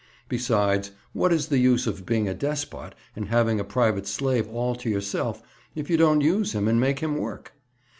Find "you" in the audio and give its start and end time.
5.91-5.95